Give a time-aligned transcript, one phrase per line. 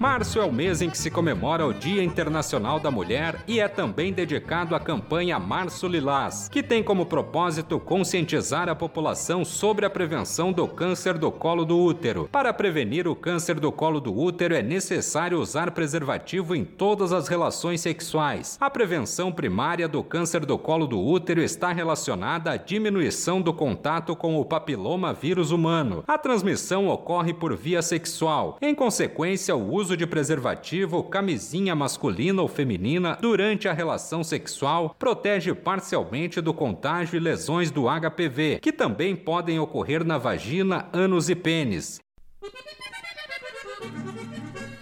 [0.00, 3.68] Março é o mês em que se comemora o Dia Internacional da Mulher e é
[3.68, 9.90] também dedicado à campanha Março Lilás, que tem como propósito conscientizar a população sobre a
[9.90, 12.30] prevenção do câncer do colo do útero.
[12.32, 17.28] Para prevenir o câncer do colo do útero é necessário usar preservativo em todas as
[17.28, 18.56] relações sexuais.
[18.58, 24.16] A prevenção primária do câncer do colo do útero está relacionada à diminuição do contato
[24.16, 26.02] com o papiloma vírus humano.
[26.08, 28.56] A transmissão ocorre por via sexual.
[28.62, 34.94] Em consequência, o uso uso de preservativo, camisinha masculina ou feminina durante a relação sexual
[34.96, 41.28] protege parcialmente do contágio e lesões do HPV, que também podem ocorrer na vagina, ânus
[41.28, 42.00] e pênis.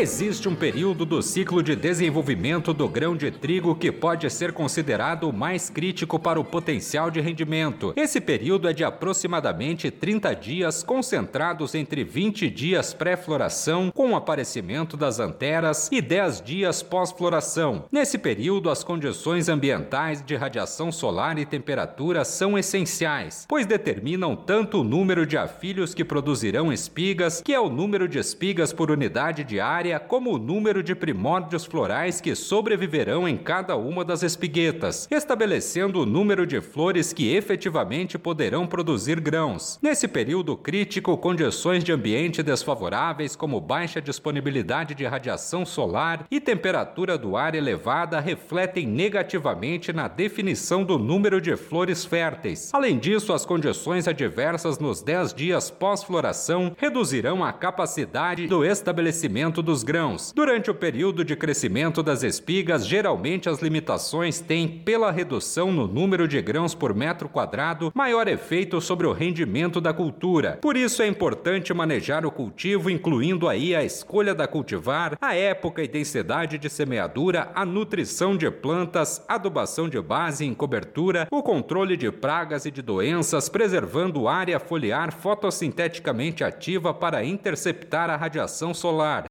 [0.00, 5.28] Existe um período do ciclo de desenvolvimento do grão de trigo que pode ser considerado
[5.28, 7.92] o mais crítico para o potencial de rendimento.
[7.94, 14.96] Esse período é de aproximadamente 30 dias, concentrados entre 20 dias pré-floração, com o aparecimento
[14.96, 17.84] das anteras, e 10 dias pós-floração.
[17.92, 24.80] Nesse período, as condições ambientais de radiação solar e temperatura são essenciais, pois determinam tanto
[24.80, 29.44] o número de afilhos que produzirão espigas, que é o número de espigas por unidade
[29.44, 34.22] de área área como o número de primórdios florais que sobreviverão em cada uma das
[34.22, 39.78] espiguetas, estabelecendo o número de flores que efetivamente poderão produzir grãos.
[39.82, 47.18] Nesse período crítico, condições de ambiente desfavoráveis, como baixa disponibilidade de radiação solar e temperatura
[47.18, 52.70] do ar elevada, refletem negativamente na definição do número de flores férteis.
[52.72, 59.79] Além disso, as condições adversas nos 10 dias pós-floração reduzirão a capacidade do estabelecimento dos
[59.82, 60.32] grãos.
[60.34, 66.26] Durante o período de crescimento das espigas, geralmente as limitações têm, pela redução no número
[66.26, 70.58] de grãos por metro quadrado, maior efeito sobre o rendimento da cultura.
[70.60, 75.82] Por isso é importante manejar o cultivo, incluindo aí a escolha da cultivar, a época
[75.82, 81.96] e densidade de semeadura, a nutrição de plantas, adubação de base em cobertura, o controle
[81.96, 89.24] de pragas e de doenças, preservando área foliar fotossinteticamente ativa para interceptar a radiação solar.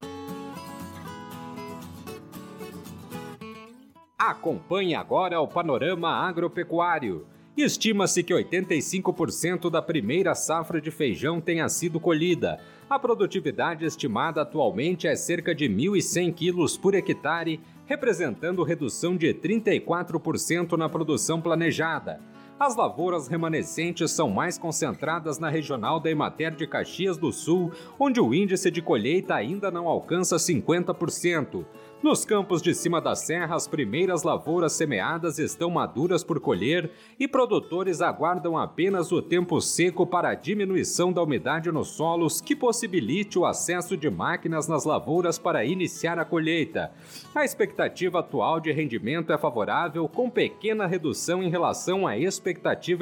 [4.20, 7.26] Acompanhe agora o panorama agropecuário.
[7.56, 12.60] Estima-se que 85% da primeira safra de feijão tenha sido colhida.
[12.90, 20.74] A produtividade estimada atualmente é cerca de 1.100 quilos por hectare, representando redução de 34%
[20.76, 22.20] na produção planejada.
[22.60, 28.20] As lavouras remanescentes são mais concentradas na regional da Emater de Caxias do Sul, onde
[28.20, 31.64] o índice de colheita ainda não alcança 50%.
[32.04, 37.28] Nos campos de cima da serra, as primeiras lavouras semeadas estão maduras por colher e
[37.28, 43.38] produtores aguardam apenas o tempo seco para a diminuição da umidade nos solos que possibilite
[43.38, 46.92] o acesso de máquinas nas lavouras para iniciar a colheita.
[47.36, 52.49] A expectativa atual de rendimento é favorável, com pequena redução em relação à expectativa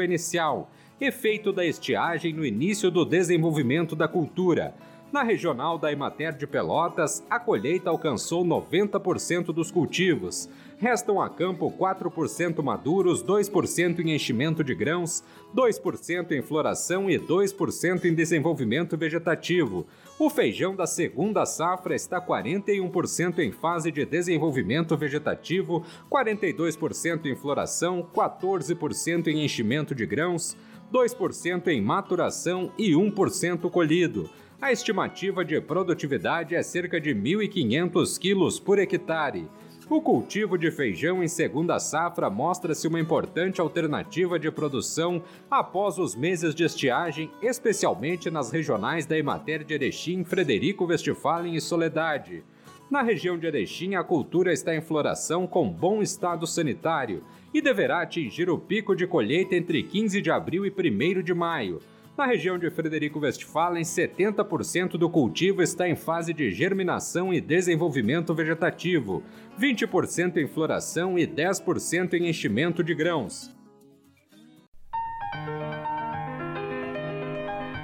[0.03, 0.69] inicial,
[0.99, 4.73] efeito da estiagem no início do desenvolvimento da cultura.
[5.11, 10.49] Na regional da Emater de Pelotas, a colheita alcançou 90% dos cultivos.
[10.77, 15.23] Restam a campo 4% maduros, 2% em enchimento de grãos,
[15.55, 19.87] 2% em floração e 2% em desenvolvimento vegetativo.
[20.19, 28.05] O feijão da segunda safra está 41% em fase de desenvolvimento vegetativo, 42% em floração,
[28.13, 30.57] 14% em enchimento de grãos,
[30.91, 34.29] 2% em maturação e 1% colhido.
[34.59, 39.47] A estimativa de produtividade é cerca de 1.500 quilos por hectare.
[39.87, 46.15] O cultivo de feijão em segunda safra mostra-se uma importante alternativa de produção após os
[46.15, 52.43] meses de estiagem, especialmente nas regionais da Emater de Erechim, Frederico Westphalen e Soledade.
[52.89, 58.01] Na região de Erechim, a cultura está em floração com bom estado sanitário e deverá
[58.01, 61.79] atingir o pico de colheita entre 15 de abril e 1 de maio.
[62.17, 68.33] Na região de Frederico Westphalen, 70% do cultivo está em fase de germinação e desenvolvimento
[68.33, 69.21] vegetativo,
[69.59, 73.55] 20% em floração e 10% em enchimento de grãos.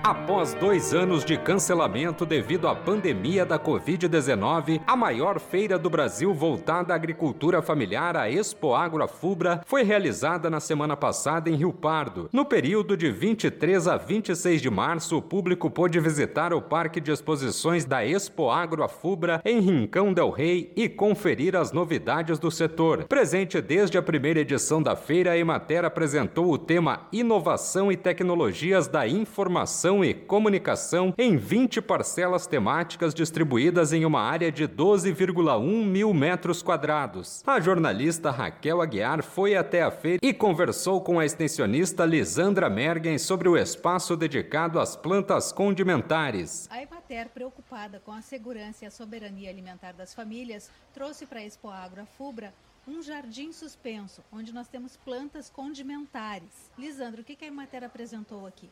[0.03, 6.33] Após dois anos de cancelamento devido à pandemia da Covid-19, a maior feira do Brasil
[6.33, 11.71] voltada à agricultura familiar, a Expo Agro Fubra, foi realizada na semana passada em Rio
[11.71, 12.27] Pardo.
[12.33, 17.09] No período de 23 a 26 de março, o público pôde visitar o Parque de
[17.09, 23.05] Exposições da Expo Agro Fubra em Rincão del Rei e conferir as novidades do setor.
[23.05, 28.85] Presente desde a primeira edição da feira, a Emater apresentou o tema Inovação e Tecnologias
[28.85, 36.13] da Informação e Comunicação em 20 parcelas temáticas distribuídas em uma área de 12,1 mil
[36.13, 37.43] metros quadrados.
[37.45, 43.17] A jornalista Raquel Aguiar foi até a feira e conversou com a extensionista Lisandra Mergen
[43.17, 46.69] sobre o espaço dedicado às plantas condimentares.
[46.71, 51.43] A Emater, preocupada com a segurança e a soberania alimentar das famílias, trouxe para a
[51.43, 52.53] Expo Agro a Fubra
[52.87, 56.69] um jardim suspenso, onde nós temos plantas condimentares.
[56.77, 58.69] Lisandro, o que a Emater apresentou aqui?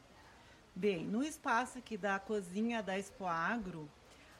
[0.73, 3.89] Bem, no espaço aqui da cozinha da Expo Agro,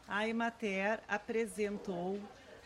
[0.07, 2.18] a Emater apresentou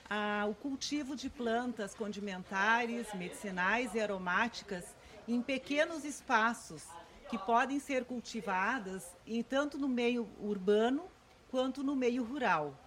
[0.08, 4.86] ah, o cultivo de plantas condimentares, medicinais e aromáticas
[5.28, 6.84] em pequenos espaços
[7.28, 11.04] que podem ser cultivadas em, tanto no meio urbano
[11.50, 12.80] quanto no meio rural.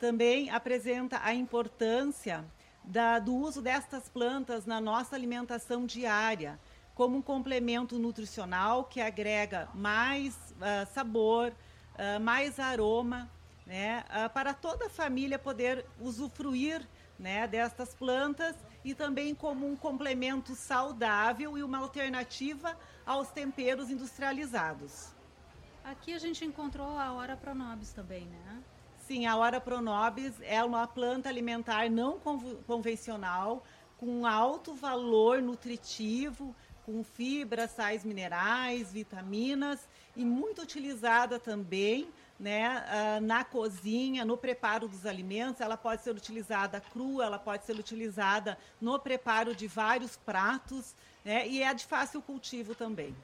[0.00, 2.42] Também apresenta a importância
[2.82, 6.58] da, do uso destas plantas na nossa alimentação diária,
[6.94, 11.52] como um complemento nutricional que agrega mais uh, sabor,
[11.94, 13.30] uh, mais aroma,
[13.66, 16.86] né, uh, para toda a família poder usufruir
[17.18, 25.12] né, destas plantas e também como um complemento saudável e uma alternativa aos temperos industrializados.
[25.84, 28.62] Aqui a gente encontrou a Hora Pronobis também, né?
[28.98, 32.18] Sim, a Hora Pronobis é uma planta alimentar não
[32.66, 33.64] convencional,
[33.98, 42.08] com alto valor nutritivo, com fibras, sais minerais, vitaminas e muito utilizada também
[42.38, 42.84] né,
[43.18, 45.60] uh, na cozinha, no preparo dos alimentos.
[45.60, 50.94] Ela pode ser utilizada crua, ela pode ser utilizada no preparo de vários pratos
[51.24, 53.14] né, e é de fácil cultivo também.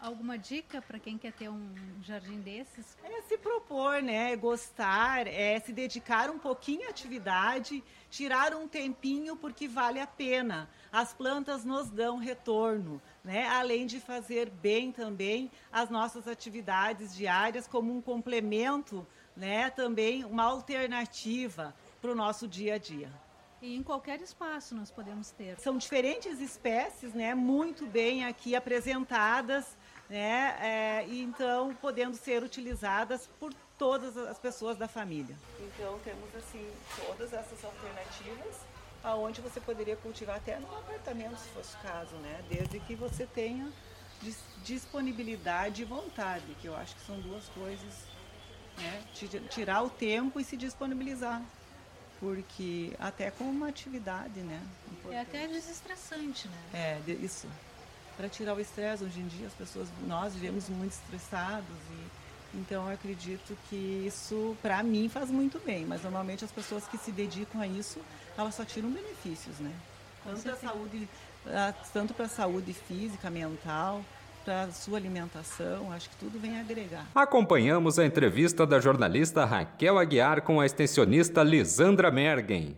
[0.00, 2.96] Alguma dica para quem quer ter um jardim desses?
[3.04, 4.34] É se propor, né?
[4.34, 10.70] Gostar, é se dedicar um pouquinho à atividade, tirar um tempinho porque vale a pena.
[10.90, 13.46] As plantas nos dão retorno, né?
[13.48, 19.06] Além de fazer bem também as nossas atividades diárias como um complemento,
[19.36, 19.68] né?
[19.68, 23.12] Também uma alternativa para o nosso dia a dia.
[23.60, 25.60] E em qualquer espaço nós podemos ter.
[25.60, 27.34] São diferentes espécies, né?
[27.34, 29.76] Muito bem aqui apresentadas
[30.10, 30.56] né?
[30.60, 35.36] É, e então podendo ser utilizadas por todas as pessoas da família.
[35.60, 36.68] Então temos assim
[37.06, 38.56] todas essas alternativas
[39.02, 42.44] aonde você poderia cultivar até no apartamento, se fosse o caso, né?
[42.50, 43.72] Desde que você tenha
[44.62, 48.04] disponibilidade e vontade, que eu acho que são duas coisas,
[48.76, 49.02] né?
[49.48, 51.42] Tirar o tempo e se disponibilizar.
[52.18, 54.62] Porque até com uma atividade, né?
[54.92, 55.16] Importante.
[55.16, 57.00] É até desestressante, né?
[57.06, 57.48] É, isso
[58.20, 59.02] para tirar o estresse.
[59.02, 62.20] Hoje em dia as pessoas, nós vivemos muito estressados e
[62.58, 66.98] então eu acredito que isso para mim faz muito bem, mas normalmente as pessoas que
[66.98, 68.00] se dedicam a isso,
[68.36, 69.72] elas só tiram benefícios, né?
[70.24, 71.08] Tanto para saúde,
[71.94, 74.02] tanto para a saúde física, mental,
[74.44, 77.06] para a sua alimentação, acho que tudo vem agregar.
[77.14, 82.76] Acompanhamos a entrevista da jornalista Raquel Aguiar com a extensionista Lisandra Mergen.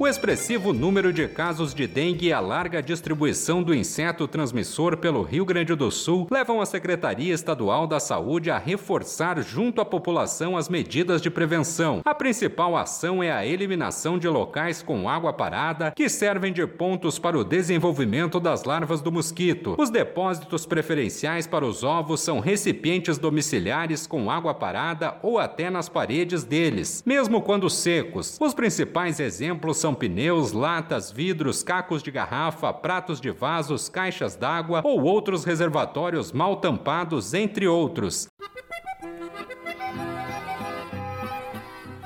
[0.00, 5.20] O expressivo número de casos de dengue e a larga distribuição do inseto transmissor pelo
[5.20, 10.56] Rio Grande do Sul levam a Secretaria Estadual da Saúde a reforçar junto à população
[10.56, 12.00] as medidas de prevenção.
[12.02, 17.18] A principal ação é a eliminação de locais com água parada que servem de pontos
[17.18, 19.76] para o desenvolvimento das larvas do mosquito.
[19.78, 25.90] Os depósitos preferenciais para os ovos são recipientes domiciliares com água parada ou até nas
[25.90, 28.38] paredes deles, mesmo quando secos.
[28.40, 34.36] Os principais exemplos são são pneus, latas, vidros, cacos de garrafa, pratos de vasos, caixas
[34.36, 38.28] d'água ou outros reservatórios mal tampados, entre outros.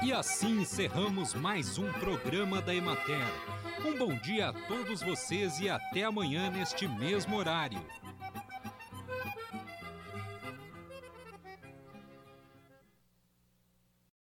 [0.02, 3.26] E assim encerramos mais um programa da Emater.
[3.84, 7.80] Um bom dia a todos vocês e até amanhã neste mesmo horário.